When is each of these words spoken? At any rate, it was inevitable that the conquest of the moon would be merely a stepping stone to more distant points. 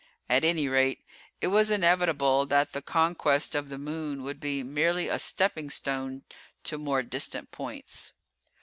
At 0.27 0.43
any 0.43 0.67
rate, 0.67 1.05
it 1.41 1.49
was 1.49 1.69
inevitable 1.69 2.47
that 2.47 2.71
the 2.73 2.81
conquest 2.81 3.53
of 3.53 3.69
the 3.69 3.77
moon 3.77 4.23
would 4.23 4.39
be 4.39 4.63
merely 4.63 5.07
a 5.07 5.19
stepping 5.19 5.69
stone 5.69 6.23
to 6.63 6.79
more 6.79 7.03
distant 7.03 7.51
points. 7.51 8.11